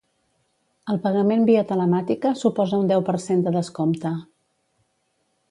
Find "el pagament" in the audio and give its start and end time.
0.93-1.45